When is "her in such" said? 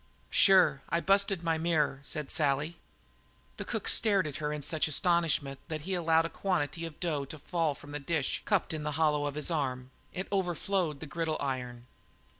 4.37-4.87